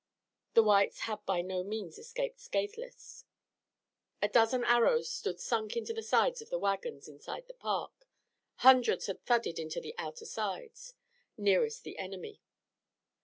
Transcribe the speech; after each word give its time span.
The 0.55 0.63
whites 0.63 1.01
had 1.01 1.23
by 1.27 1.41
no 1.43 1.63
means 1.63 1.99
escaped 1.99 2.39
scathless. 2.39 3.23
A 4.19 4.27
dozen 4.27 4.63
arrows 4.65 5.07
stood 5.11 5.39
sunk 5.39 5.77
into 5.77 5.93
the 5.93 6.01
sides 6.01 6.41
of 6.41 6.49
the 6.49 6.57
wagons 6.57 7.07
inside 7.07 7.45
the 7.47 7.53
park, 7.53 8.07
hundreds 8.65 9.05
had 9.05 9.23
thudded 9.27 9.59
into 9.59 9.79
the 9.79 9.93
outer 9.99 10.25
sides, 10.25 10.95
nearest 11.37 11.83
the 11.83 11.99
enemy. 11.99 12.41